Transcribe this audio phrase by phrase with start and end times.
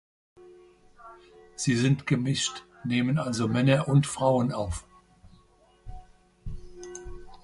[1.55, 4.87] Sie sind gemischt, nehmen also Männer und Frauen auf.